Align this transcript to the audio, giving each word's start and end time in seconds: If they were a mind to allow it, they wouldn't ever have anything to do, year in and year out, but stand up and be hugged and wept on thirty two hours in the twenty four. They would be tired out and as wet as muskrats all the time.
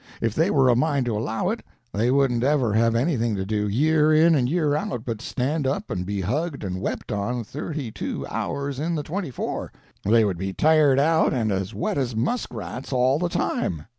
If 0.19 0.33
they 0.33 0.49
were 0.49 0.67
a 0.67 0.75
mind 0.75 1.05
to 1.05 1.15
allow 1.15 1.49
it, 1.51 1.61
they 1.93 2.09
wouldn't 2.09 2.43
ever 2.43 2.73
have 2.73 2.95
anything 2.95 3.35
to 3.35 3.45
do, 3.45 3.67
year 3.67 4.11
in 4.11 4.33
and 4.33 4.49
year 4.49 4.73
out, 4.73 5.05
but 5.05 5.21
stand 5.21 5.67
up 5.67 5.91
and 5.91 6.07
be 6.07 6.21
hugged 6.21 6.63
and 6.63 6.81
wept 6.81 7.11
on 7.11 7.43
thirty 7.43 7.91
two 7.91 8.25
hours 8.27 8.79
in 8.79 8.95
the 8.95 9.03
twenty 9.03 9.29
four. 9.29 9.71
They 10.03 10.25
would 10.25 10.39
be 10.39 10.53
tired 10.53 10.97
out 10.97 11.33
and 11.35 11.51
as 11.51 11.75
wet 11.75 11.99
as 11.99 12.15
muskrats 12.15 12.91
all 12.91 13.19
the 13.19 13.29
time. 13.29 13.85